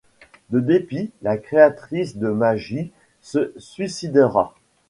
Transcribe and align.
De 0.49 0.59
dépit, 0.59 1.11
la 1.21 1.37
créatrice 1.37 2.17
de 2.17 2.27
Magi 2.29 2.91
se 3.21 3.53
suicidera. 3.59 4.55